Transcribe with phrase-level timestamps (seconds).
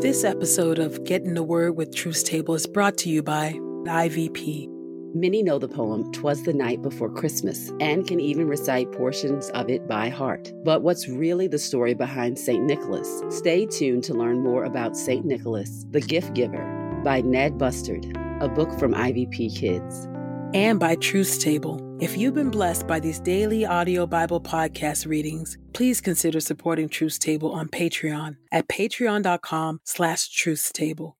[0.00, 3.52] This episode of Get in the Word with Truth Table is brought to you by
[3.52, 4.68] IVP.
[5.14, 9.70] Many know the poem Twas the Night Before Christmas and can even recite portions of
[9.70, 10.52] it by heart.
[10.64, 12.62] But what's really the story behind St.
[12.62, 13.22] Nicholas?
[13.30, 15.24] Stay tuned to learn more about St.
[15.24, 18.04] Nicholas, the Gift Giver, by Ned Bustard,
[18.40, 20.08] a book from IVP Kids.
[20.52, 21.93] And by Truth Table.
[22.04, 27.18] If you've been blessed by these daily audio Bible podcast readings, please consider supporting Truth
[27.18, 31.14] Table on Patreon at patreon.com slash truthstable.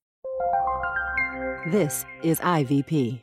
[1.69, 3.23] This is IVP.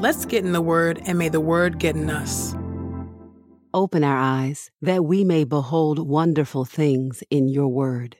[0.00, 2.54] Let's get in the Word, and may the Word get in us.
[3.72, 8.16] Open our eyes that we may behold wonderful things in your word.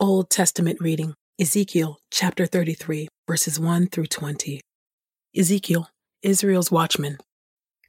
[0.00, 4.60] Old Testament reading Ezekiel chapter 33, verses 1 through 20.
[5.34, 5.88] Ezekiel,
[6.22, 7.18] Israel's watchman.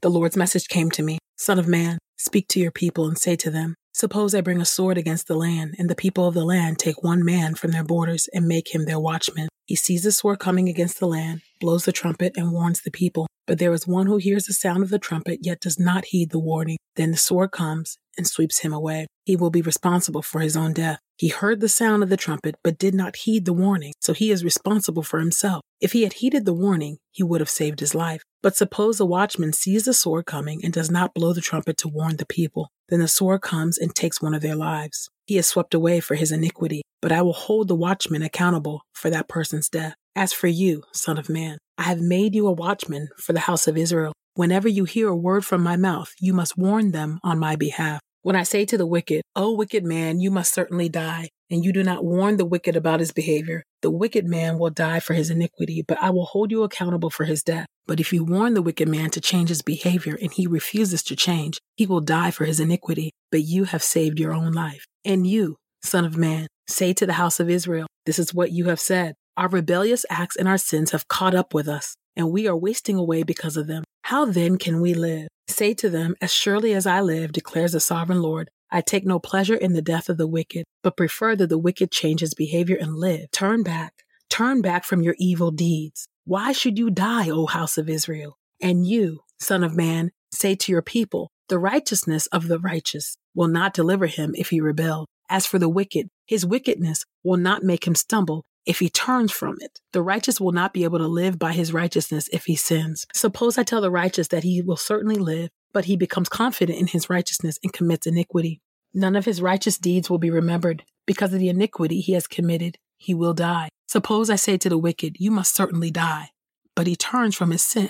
[0.01, 3.35] The Lord's message came to me Son of man, speak to your people and say
[3.35, 6.45] to them, Suppose I bring a sword against the land, and the people of the
[6.45, 9.49] land take one man from their borders and make him their watchman.
[9.65, 13.27] He sees the sword coming against the land, blows the trumpet, and warns the people.
[13.45, 16.29] But there is one who hears the sound of the trumpet, yet does not heed
[16.31, 16.77] the warning.
[16.95, 19.07] Then the sword comes and sweeps him away.
[19.25, 20.99] He will be responsible for his own death.
[21.17, 24.31] He heard the sound of the trumpet, but did not heed the warning, so he
[24.31, 25.61] is responsible for himself.
[25.81, 28.23] If he had heeded the warning, he would have saved his life.
[28.41, 31.89] But suppose a watchman sees the sword coming and does not blow the trumpet to
[31.89, 32.71] warn the people.
[32.87, 35.09] Then the sword comes and takes one of their lives.
[35.25, 39.09] He is swept away for his iniquity, but I will hold the watchman accountable for
[39.09, 39.95] that person's death.
[40.15, 43.67] As for you, Son of Man, I have made you a watchman for the house
[43.67, 44.13] of Israel.
[44.33, 47.99] Whenever you hear a word from my mouth, you must warn them on my behalf.
[48.21, 51.71] When I say to the wicked, O wicked man, you must certainly die, and you
[51.71, 55.29] do not warn the wicked about his behavior, the wicked man will die for his
[55.29, 57.65] iniquity, but I will hold you accountable for his death.
[57.87, 61.15] But if you warn the wicked man to change his behavior and he refuses to
[61.15, 64.85] change, he will die for his iniquity, but you have saved your own life.
[65.05, 68.65] And you, Son of Man, say to the house of Israel, This is what you
[68.65, 69.15] have said.
[69.37, 72.97] Our rebellious acts and our sins have caught up with us, and we are wasting
[72.97, 73.83] away because of them.
[74.03, 75.27] How then can we live?
[75.47, 79.19] Say to them, As surely as I live, declares the sovereign Lord, I take no
[79.19, 82.77] pleasure in the death of the wicked, but prefer that the wicked change his behavior
[82.79, 83.31] and live.
[83.31, 86.07] Turn back, turn back from your evil deeds.
[86.25, 88.37] Why should you die, O house of Israel?
[88.61, 93.47] And you, Son of Man, say to your people, The righteousness of the righteous will
[93.47, 95.07] not deliver him if he rebel.
[95.29, 99.55] As for the wicked, his wickedness will not make him stumble if he turns from
[99.59, 99.79] it.
[99.93, 103.05] The righteous will not be able to live by his righteousness if he sins.
[103.13, 106.87] Suppose I tell the righteous that he will certainly live, but he becomes confident in
[106.87, 108.61] his righteousness and commits iniquity.
[108.93, 110.83] None of his righteous deeds will be remembered.
[111.05, 113.69] Because of the iniquity he has committed, he will die.
[113.87, 116.29] Suppose I say to the wicked, You must certainly die.
[116.75, 117.89] But he turns from his sin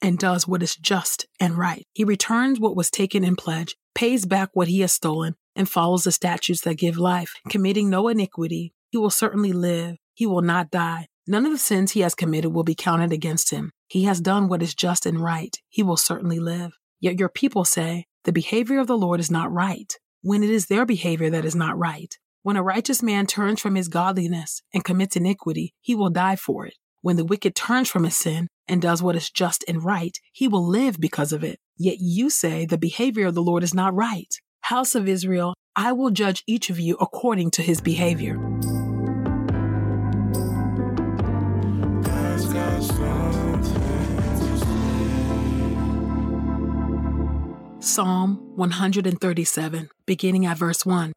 [0.00, 1.86] and does what is just and right.
[1.92, 6.04] He returns what was taken in pledge, pays back what he has stolen, and follows
[6.04, 8.74] the statutes that give life, committing no iniquity.
[8.92, 9.96] He will certainly live.
[10.12, 11.06] He will not die.
[11.26, 13.72] None of the sins he has committed will be counted against him.
[13.88, 15.56] He has done what is just and right.
[15.70, 16.72] He will certainly live.
[17.00, 19.90] Yet your people say, The behavior of the Lord is not right,
[20.20, 22.14] when it is their behavior that is not right.
[22.42, 26.66] When a righteous man turns from his godliness and commits iniquity, he will die for
[26.66, 26.74] it.
[27.00, 30.48] When the wicked turns from his sin and does what is just and right, he
[30.48, 31.58] will live because of it.
[31.78, 34.34] Yet you say the behavior of the Lord is not right.
[34.60, 38.36] House of Israel, I will judge each of you according to his behavior.
[47.82, 51.12] Psalm 137, beginning at verse 1.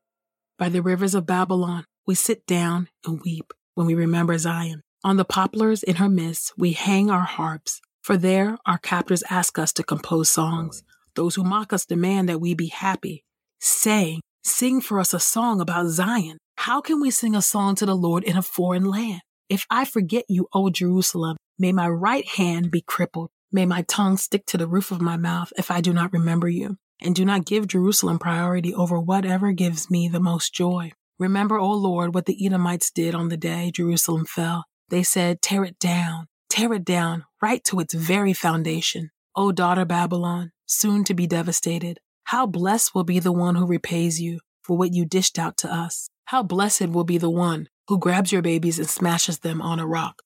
[0.57, 4.81] By the rivers of Babylon, we sit down and weep when we remember Zion.
[5.03, 7.81] On the poplars in her midst, we hang our harps.
[8.01, 10.81] For there our captors ask us to compose songs.
[11.13, 13.23] Those who mock us demand that we be happy,
[13.59, 16.39] saying, Sing for us a song about Zion.
[16.55, 19.21] How can we sing a song to the Lord in a foreign land?
[19.49, 23.29] If I forget you, O Jerusalem, may my right hand be crippled.
[23.55, 26.49] May my tongue stick to the roof of my mouth if I do not remember
[26.49, 26.75] you.
[27.01, 30.91] And do not give Jerusalem priority over whatever gives me the most joy.
[31.19, 34.65] Remember, O Lord, what the Edomites did on the day Jerusalem fell.
[34.89, 39.11] They said, Tear it down, tear it down, right to its very foundation.
[39.37, 44.19] O daughter Babylon, soon to be devastated, how blessed will be the one who repays
[44.19, 46.09] you for what you dished out to us.
[46.25, 49.87] How blessed will be the one who grabs your babies and smashes them on a
[49.87, 50.23] rock.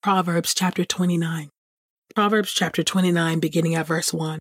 [0.00, 1.50] Proverbs chapter 29.
[2.14, 4.38] Proverbs chapter 29, beginning at verse 1.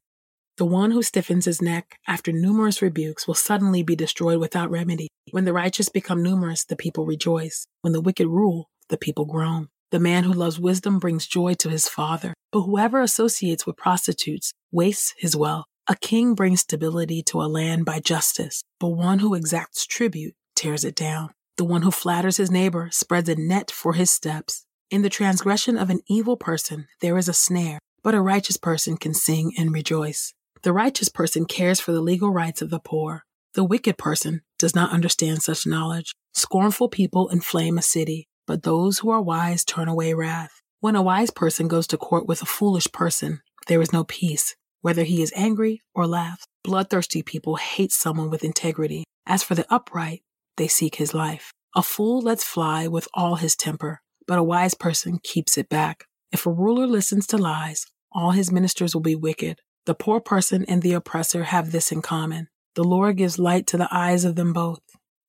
[0.57, 5.09] The one who stiffens his neck after numerous rebukes will suddenly be destroyed without remedy.
[5.31, 7.67] When the righteous become numerous, the people rejoice.
[7.81, 9.67] When the wicked rule, the people groan.
[9.91, 14.53] The man who loves wisdom brings joy to his father, but whoever associates with prostitutes
[14.71, 15.65] wastes his wealth.
[15.87, 20.83] A king brings stability to a land by justice, but one who exacts tribute tears
[20.83, 21.29] it down.
[21.57, 24.65] The one who flatters his neighbor spreads a net for his steps.
[24.89, 28.95] In the transgression of an evil person, there is a snare, but a righteous person
[28.95, 30.33] can sing and rejoice.
[30.61, 33.25] The righteous person cares for the legal rights of the poor.
[33.53, 36.15] The wicked person does not understand such knowledge.
[36.33, 40.61] Scornful people inflame a city, but those who are wise turn away wrath.
[40.79, 44.55] When a wise person goes to court with a foolish person, there is no peace,
[44.83, 46.45] whether he is angry or laughs.
[46.63, 49.03] Bloodthirsty people hate someone with integrity.
[49.25, 50.21] As for the upright,
[50.55, 51.51] they seek his life.
[51.75, 56.05] A fool lets fly with all his temper, but a wise person keeps it back.
[56.31, 59.61] If a ruler listens to lies, all his ministers will be wicked.
[59.85, 62.49] The poor person and the oppressor have this in common.
[62.75, 64.81] The Lord gives light to the eyes of them both.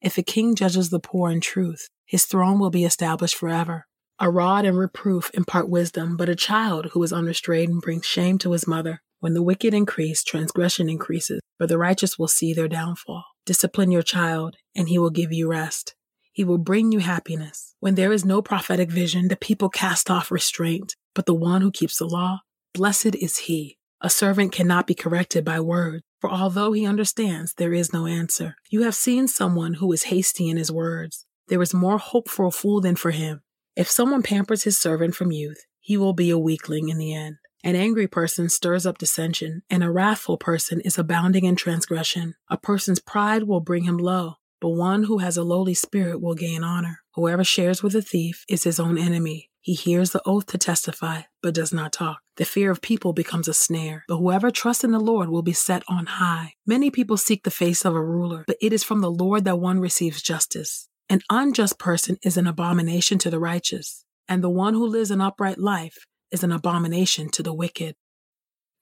[0.02, 3.86] If a king judges the poor in truth, his throne will be established forever.
[4.18, 8.52] A rod and reproof impart wisdom, but a child who is unrestrained brings shame to
[8.52, 9.00] his mother.
[9.20, 13.24] When the wicked increase, transgression increases, but the righteous will see their downfall.
[13.46, 15.94] Discipline your child, and he will give you rest.
[16.38, 17.74] He will bring you happiness.
[17.80, 21.72] When there is no prophetic vision, the people cast off restraint, but the one who
[21.72, 22.42] keeps the law,
[22.72, 23.76] blessed is he.
[24.00, 28.54] A servant cannot be corrected by words, for although he understands, there is no answer.
[28.70, 31.26] You have seen someone who is hasty in his words.
[31.48, 33.42] There is more hope for a fool than for him.
[33.74, 37.38] If someone pampers his servant from youth, he will be a weakling in the end.
[37.64, 42.36] An angry person stirs up dissension, and a wrathful person is abounding in transgression.
[42.48, 46.34] A person's pride will bring him low, but one who has a lowly spirit will
[46.34, 47.00] gain honor.
[47.14, 49.50] Whoever shares with a thief is his own enemy.
[49.60, 52.20] He hears the oath to testify, but does not talk.
[52.36, 55.52] The fear of people becomes a snare, but whoever trusts in the Lord will be
[55.52, 56.54] set on high.
[56.66, 59.58] Many people seek the face of a ruler, but it is from the Lord that
[59.58, 60.88] one receives justice.
[61.10, 65.20] An unjust person is an abomination to the righteous, and the one who lives an
[65.20, 67.94] upright life is an abomination to the wicked.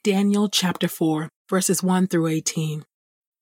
[0.04, 2.84] Daniel chapter 4, verses 1 through 18.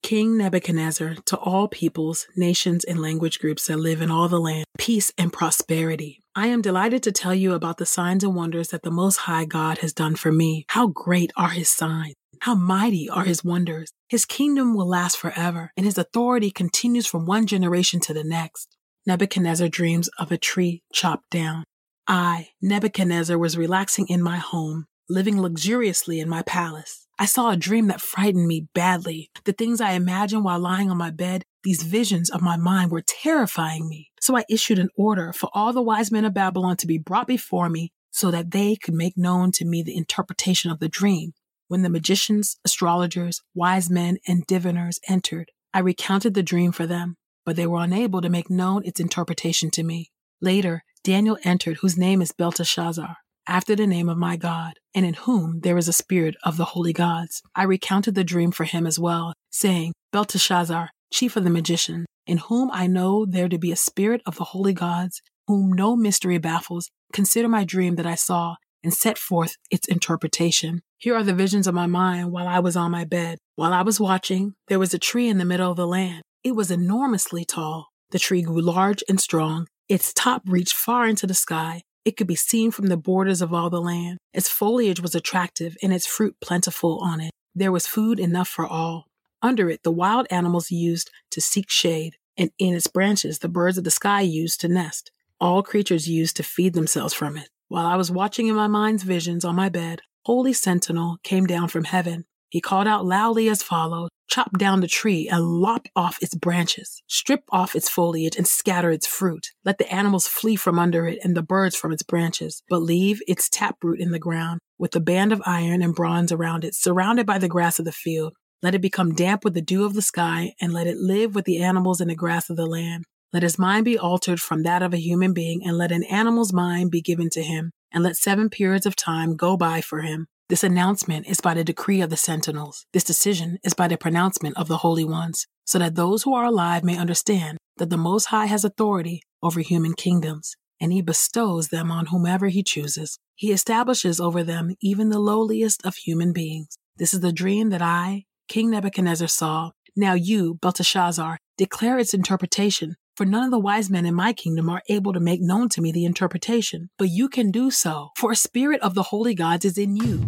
[0.04, 4.66] King Nebuchadnezzar, to all peoples, nations, and language groups that live in all the land,
[4.76, 6.20] peace and prosperity.
[6.34, 9.46] I am delighted to tell you about the signs and wonders that the Most High
[9.46, 10.66] God has done for me.
[10.68, 12.16] How great are his signs!
[12.40, 13.92] How mighty are his wonders!
[14.06, 18.76] His kingdom will last forever, and his authority continues from one generation to the next.
[19.06, 21.64] Nebuchadnezzar dreams of a tree chopped down.
[22.06, 27.06] I, Nebuchadnezzar, was relaxing in my home, living luxuriously in my palace.
[27.18, 29.30] I saw a dream that frightened me badly.
[29.44, 33.04] The things I imagined while lying on my bed, these visions of my mind were
[33.06, 34.10] terrifying me.
[34.20, 37.26] So I issued an order for all the wise men of Babylon to be brought
[37.26, 41.32] before me so that they could make known to me the interpretation of the dream.
[41.68, 47.16] When the magicians, astrologers, wise men, and diviners entered, I recounted the dream for them,
[47.44, 50.10] but they were unable to make known its interpretation to me.
[50.40, 55.14] Later, Daniel entered, whose name is Belteshazzar after the name of my God, and in
[55.14, 57.42] whom there is a spirit of the holy gods.
[57.54, 62.38] I recounted the dream for him as well, saying, Belteshazzar, chief of the magicians, in
[62.38, 66.38] whom I know there to be a spirit of the holy gods, whom no mystery
[66.38, 70.82] baffles, consider my dream that I saw and set forth its interpretation.
[70.98, 73.38] Here are the visions of my mind while I was on my bed.
[73.56, 76.22] While I was watching, there was a tree in the middle of the land.
[76.42, 77.88] It was enormously tall.
[78.10, 79.66] The tree grew large and strong.
[79.88, 83.52] Its top reached far into the sky, it could be seen from the borders of
[83.52, 84.18] all the land.
[84.32, 87.30] Its foliage was attractive and its fruit plentiful on it.
[87.54, 89.06] There was food enough for all.
[89.40, 93.78] Under it, the wild animals used to seek shade, and in its branches, the birds
[93.78, 95.10] of the sky used to nest.
[95.40, 97.48] All creatures used to feed themselves from it.
[97.68, 101.68] While I was watching in my mind's visions on my bed, Holy Sentinel came down
[101.68, 102.24] from heaven.
[102.54, 107.02] He called out loudly as follows Chop down the tree and lop off its branches,
[107.08, 109.48] strip off its foliage and scatter its fruit.
[109.64, 113.20] Let the animals flee from under it and the birds from its branches, but leave
[113.26, 117.26] its taproot in the ground, with a band of iron and bronze around it, surrounded
[117.26, 118.34] by the grass of the field.
[118.62, 121.46] Let it become damp with the dew of the sky, and let it live with
[121.46, 123.02] the animals in the grass of the land.
[123.32, 126.52] Let his mind be altered from that of a human being, and let an animal's
[126.52, 130.28] mind be given to him, and let seven periods of time go by for him.
[130.50, 132.84] This announcement is by the decree of the sentinels.
[132.92, 136.44] This decision is by the pronouncement of the holy ones, so that those who are
[136.44, 141.68] alive may understand that the Most High has authority over human kingdoms, and he bestows
[141.68, 143.18] them on whomever he chooses.
[143.34, 146.76] He establishes over them even the lowliest of human beings.
[146.98, 149.70] This is the dream that I, King Nebuchadnezzar, saw.
[149.96, 154.68] Now you, Belteshazzar, declare its interpretation, for none of the wise men in my kingdom
[154.68, 158.32] are able to make known to me the interpretation, but you can do so, for
[158.32, 160.18] a spirit of the holy gods is in you.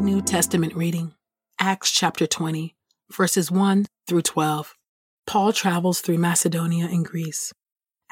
[0.00, 1.14] New Testament reading
[1.58, 2.76] Acts chapter 20,
[3.10, 4.74] verses 1 through 12.
[5.26, 7.52] Paul travels through Macedonia and Greece.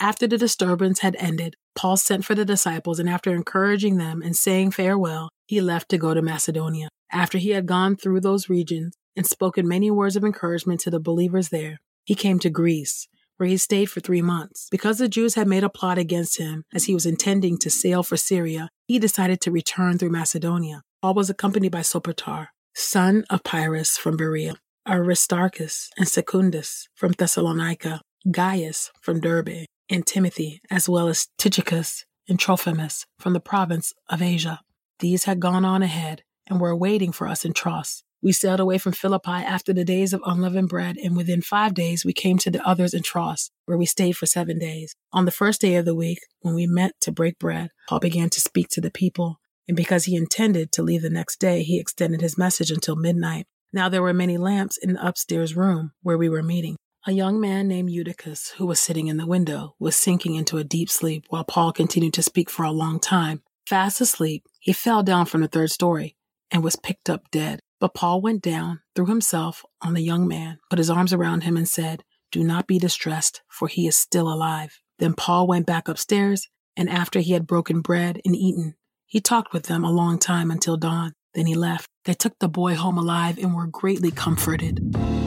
[0.00, 4.36] After the disturbance had ended, Paul sent for the disciples, and after encouraging them and
[4.36, 6.88] saying farewell, he left to go to Macedonia.
[7.10, 11.00] After he had gone through those regions and spoken many words of encouragement to the
[11.00, 14.68] believers there, he came to Greece, where he stayed for three months.
[14.70, 18.02] Because the Jews had made a plot against him as he was intending to sail
[18.02, 20.82] for Syria, he decided to return through Macedonia.
[21.02, 24.54] Paul was accompanied by Sopater, son of Pyrrhus from Berea,
[24.88, 28.00] Aristarchus and Secundus from Thessalonica,
[28.30, 34.22] Gaius from Derbe, and Timothy, as well as Tychicus and Trophimus from the province of
[34.22, 34.60] Asia.
[35.00, 38.02] These had gone on ahead and were waiting for us in Troas.
[38.22, 42.04] We sailed away from Philippi after the days of unleavened bread, and within five days
[42.04, 44.94] we came to the others in Troas, where we stayed for seven days.
[45.12, 48.30] On the first day of the week, when we met to break bread, Paul began
[48.30, 51.78] to speak to the people, and because he intended to leave the next day, he
[51.78, 53.46] extended his message until midnight.
[53.72, 56.76] Now there were many lamps in the upstairs room where we were meeting.
[57.04, 60.62] A young man named Eutychus, who was sitting in the window, was sinking into a
[60.64, 63.42] deep sleep while Paul continued to speak for a long time.
[63.66, 66.14] Fast asleep, he fell down from the third story
[66.52, 67.58] and was picked up dead.
[67.80, 71.56] But Paul went down, threw himself on the young man, put his arms around him,
[71.56, 74.80] and said, Do not be distressed, for he is still alive.
[75.00, 79.52] Then Paul went back upstairs, and after he had broken bread and eaten, he talked
[79.52, 81.14] with them a long time until dawn.
[81.34, 81.88] Then he left.
[82.04, 85.21] They took the boy home alive and were greatly comforted.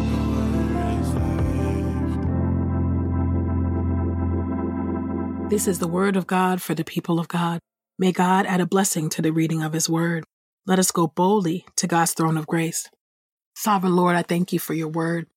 [5.48, 7.60] This is the word of God for the people of God.
[8.00, 10.24] May God add a blessing to the reading of his word.
[10.66, 12.90] Let us go boldly to God's throne of grace.
[13.56, 15.28] Sovereign Lord, I thank you for your word.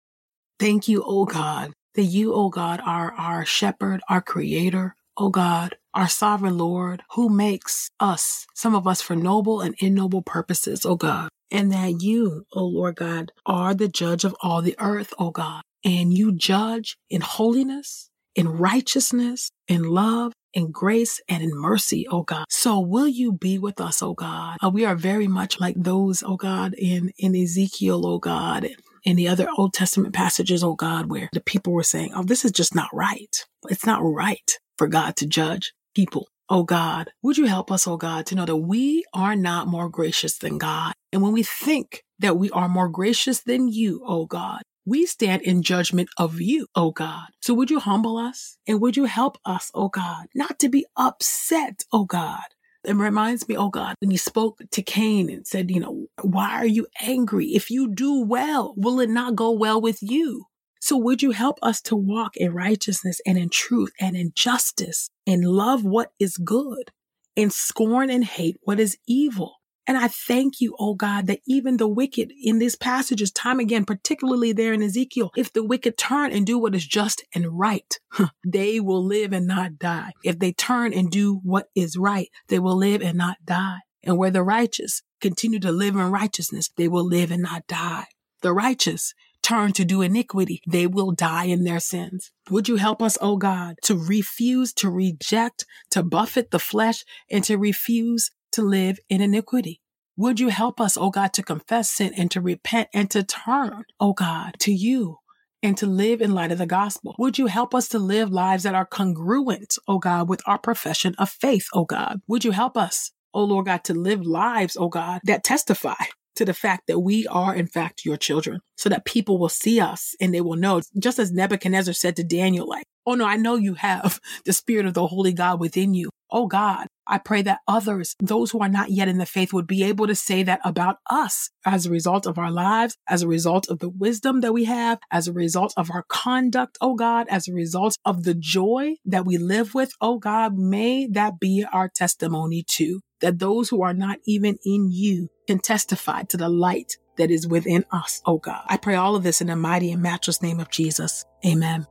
[0.58, 5.76] Thank you, O God, that you, O God, are our shepherd, our creator, O God,
[5.92, 10.96] our sovereign Lord, who makes us, some of us for noble and ignoble purposes, O
[10.96, 11.28] God.
[11.50, 15.60] And that you, O Lord God, are the judge of all the earth, O God.
[15.84, 22.22] And you judge in holiness in righteousness, in love, in grace, and in mercy, oh
[22.22, 22.44] God.
[22.48, 24.58] So will you be with us, oh God?
[24.62, 28.68] Uh, we are very much like those, oh God, in, in Ezekiel, oh God,
[29.02, 32.44] in the other Old Testament passages, oh God, where the people were saying, oh, this
[32.44, 33.44] is just not right.
[33.70, 36.28] It's not right for God to judge people.
[36.48, 39.88] Oh God, would you help us, oh God, to know that we are not more
[39.88, 40.94] gracious than God.
[41.12, 45.42] And when we think that we are more gracious than you, oh God, we stand
[45.42, 47.28] in judgment of you, oh God.
[47.42, 50.86] So would you humble us and would you help us, oh God, not to be
[50.96, 52.44] upset, oh God.
[52.84, 56.52] It reminds me, oh God, when you spoke to Cain and said, you know, why
[56.52, 57.48] are you angry?
[57.48, 60.46] If you do well, will it not go well with you?
[60.80, 65.10] So would you help us to walk in righteousness and in truth and in justice
[65.26, 66.92] and love what is good
[67.36, 69.57] and scorn and hate what is evil?
[69.88, 73.86] And I thank you, oh God, that even the wicked in these passages, time again,
[73.86, 77.98] particularly there in Ezekiel, if the wicked turn and do what is just and right,
[78.46, 80.12] they will live and not die.
[80.22, 83.78] If they turn and do what is right, they will live and not die.
[84.04, 88.04] And where the righteous continue to live in righteousness, they will live and not die.
[88.42, 92.30] The righteous turn to do iniquity, they will die in their sins.
[92.50, 97.42] Would you help us, oh God, to refuse, to reject, to buffet the flesh, and
[97.44, 99.80] to refuse to live in iniquity.
[100.16, 103.84] Would you help us, oh God, to confess sin and to repent and to turn,
[104.00, 105.18] oh God, to you
[105.62, 107.14] and to live in light of the gospel?
[107.20, 111.14] Would you help us to live lives that are congruent, oh God, with our profession
[111.18, 112.20] of faith, oh God?
[112.26, 115.94] Would you help us, oh Lord God, to live lives, oh God, that testify
[116.34, 119.78] to the fact that we are in fact your children so that people will see
[119.78, 123.36] us and they will know just as Nebuchadnezzar said to Daniel like Oh no, I
[123.36, 126.10] know you have the spirit of the Holy God within you.
[126.30, 129.66] Oh God, I pray that others, those who are not yet in the faith, would
[129.66, 133.28] be able to say that about us as a result of our lives, as a
[133.28, 137.26] result of the wisdom that we have, as a result of our conduct, oh God,
[137.30, 141.64] as a result of the joy that we live with, oh God, may that be
[141.72, 143.00] our testimony too.
[143.22, 147.48] That those who are not even in you can testify to the light that is
[147.48, 148.64] within us, oh God.
[148.66, 151.24] I pray all of this in the mighty and matchless name of Jesus.
[151.46, 151.86] Amen.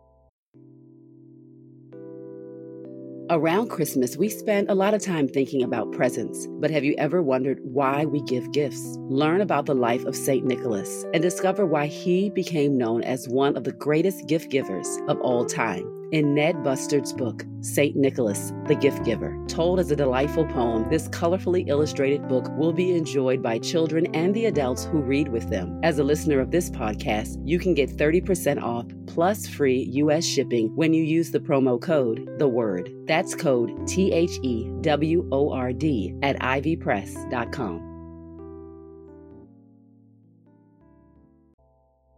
[3.29, 7.21] Around Christmas, we spend a lot of time thinking about presents, but have you ever
[7.21, 8.95] wondered why we give gifts?
[9.09, 10.45] Learn about the life of St.
[10.45, 15.19] Nicholas and discover why he became known as one of the greatest gift givers of
[15.19, 15.96] all time.
[16.13, 17.93] In Ned Bustard's book, St.
[17.97, 22.95] Nicholas, the Gift Giver, told as a delightful poem, this colorfully illustrated book will be
[22.95, 25.81] enjoyed by children and the adults who read with them.
[25.83, 30.23] As a listener of this podcast, you can get 30% off plus free U.S.
[30.23, 32.89] shipping when you use the promo code, The Word.
[33.05, 37.96] That's code T H E W O R D at ivpress.com.